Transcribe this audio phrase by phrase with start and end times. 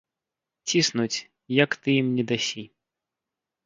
[0.69, 1.17] Ціснуць,
[1.63, 2.63] як ты ім не дасі.